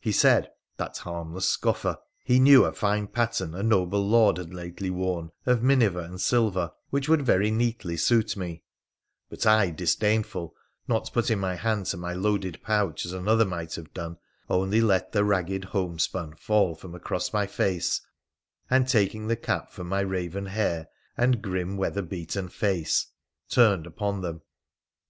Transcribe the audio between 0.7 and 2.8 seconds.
that harmless scoffer, he knew a